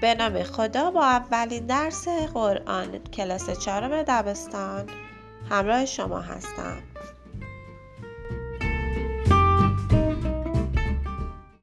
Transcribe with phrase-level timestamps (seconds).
[0.00, 4.86] به نام خدا با اولین درس قرآن کلاس چهارم دبستان
[5.50, 6.76] همراه شما هستم